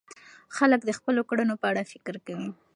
خلک 0.55 0.81
د 0.85 0.91
خپلو 0.97 1.21
کړنو 1.29 1.55
په 1.61 1.65
اړه 1.71 1.83
فکر 1.91 2.15
کوي. 2.27 2.49